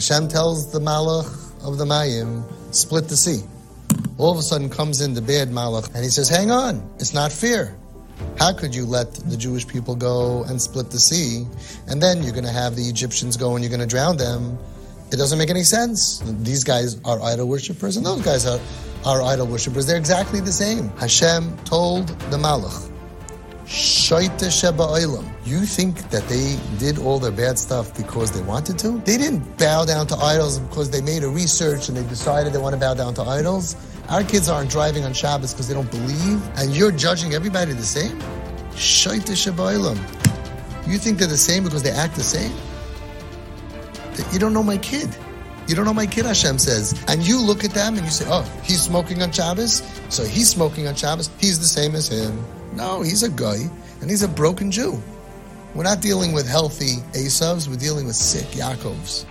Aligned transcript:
Hashem 0.00 0.28
tells 0.28 0.72
the 0.72 0.80
Malach 0.80 1.28
of 1.62 1.76
the 1.76 1.84
Mayim, 1.84 2.42
split 2.74 3.06
the 3.08 3.18
sea. 3.18 3.44
All 4.16 4.32
of 4.32 4.38
a 4.38 4.42
sudden 4.42 4.70
comes 4.70 5.02
in 5.02 5.12
the 5.12 5.20
bad 5.20 5.50
Malach 5.50 5.94
and 5.94 6.02
he 6.02 6.08
says, 6.08 6.26
hang 6.26 6.50
on, 6.50 6.82
it's 6.98 7.12
not 7.12 7.30
fair. 7.30 7.76
How 8.38 8.54
could 8.54 8.74
you 8.74 8.86
let 8.86 9.12
the 9.12 9.36
Jewish 9.36 9.68
people 9.68 9.94
go 9.94 10.42
and 10.44 10.58
split 10.58 10.88
the 10.88 10.98
sea, 10.98 11.44
and 11.86 12.02
then 12.02 12.22
you're 12.22 12.32
going 12.32 12.46
to 12.46 12.50
have 12.50 12.76
the 12.76 12.88
Egyptians 12.88 13.36
go 13.36 13.56
and 13.56 13.62
you're 13.62 13.68
going 13.68 13.86
to 13.86 13.86
drown 13.86 14.16
them? 14.16 14.58
It 15.12 15.16
doesn't 15.16 15.38
make 15.38 15.50
any 15.50 15.64
sense. 15.64 16.22
These 16.40 16.64
guys 16.64 16.98
are 17.04 17.20
idol 17.20 17.46
worshippers, 17.46 17.98
and 17.98 18.06
those 18.06 18.22
guys 18.22 18.46
are, 18.46 18.58
are 19.04 19.20
idol 19.20 19.48
worshippers. 19.48 19.86
They're 19.86 19.98
exactly 19.98 20.40
the 20.40 20.52
same. 20.52 20.88
Hashem 20.96 21.58
told 21.64 22.08
the 22.30 22.38
Malach, 22.38 22.89
Shaita 23.70 24.50
Sheba 24.50 24.82
Olam. 24.82 25.24
You 25.46 25.60
think 25.60 26.10
that 26.10 26.26
they 26.26 26.58
did 26.80 26.98
all 26.98 27.20
their 27.20 27.30
bad 27.30 27.56
stuff 27.56 27.96
because 27.96 28.32
they 28.32 28.42
wanted 28.42 28.80
to? 28.80 28.98
They 29.04 29.16
didn't 29.16 29.56
bow 29.58 29.84
down 29.84 30.08
to 30.08 30.16
idols 30.16 30.58
because 30.58 30.90
they 30.90 31.00
made 31.00 31.22
a 31.22 31.28
research 31.28 31.88
and 31.88 31.96
they 31.96 32.02
decided 32.08 32.52
they 32.52 32.58
want 32.58 32.74
to 32.74 32.80
bow 32.80 32.94
down 32.94 33.14
to 33.14 33.22
idols. 33.22 33.76
Our 34.08 34.24
kids 34.24 34.48
aren't 34.48 34.72
driving 34.72 35.04
on 35.04 35.12
Shabbos 35.12 35.54
because 35.54 35.68
they 35.68 35.74
don't 35.74 35.90
believe, 35.92 36.44
and 36.58 36.74
you're 36.74 36.90
judging 36.90 37.32
everybody 37.32 37.72
the 37.72 37.84
same? 37.84 38.18
Shaita 38.72 39.36
Sheba 39.36 39.62
Olam. 39.62 39.98
You 40.88 40.98
think 40.98 41.18
they're 41.18 41.28
the 41.28 41.36
same 41.36 41.62
because 41.62 41.84
they 41.84 41.92
act 41.92 42.16
the 42.16 42.24
same? 42.24 42.52
You 44.32 44.40
don't 44.40 44.52
know 44.52 44.64
my 44.64 44.78
kid. 44.78 45.16
You 45.70 45.76
don't 45.76 45.84
know 45.84 45.94
my 45.94 46.04
kid, 46.04 46.26
Hashem 46.26 46.58
says. 46.58 47.00
And 47.06 47.24
you 47.24 47.40
look 47.40 47.62
at 47.62 47.70
them 47.70 47.94
and 47.94 48.04
you 48.04 48.10
say, 48.10 48.24
oh, 48.28 48.42
he's 48.64 48.82
smoking 48.82 49.22
on 49.22 49.30
Shabbos, 49.30 49.84
so 50.08 50.24
he's 50.24 50.48
smoking 50.48 50.88
on 50.88 50.96
Shabbos, 50.96 51.30
he's 51.38 51.60
the 51.60 51.64
same 51.64 51.94
as 51.94 52.08
him. 52.08 52.44
No, 52.74 53.02
he's 53.02 53.22
a 53.22 53.30
guy, 53.30 53.70
and 54.00 54.10
he's 54.10 54.24
a 54.24 54.28
broken 54.28 54.72
Jew. 54.72 55.00
We're 55.76 55.84
not 55.84 56.00
dealing 56.00 56.32
with 56.32 56.48
healthy 56.48 56.96
Asavs, 57.12 57.68
we're 57.68 57.76
dealing 57.76 58.06
with 58.06 58.16
sick 58.16 58.46
Yaakovs. 58.46 59.26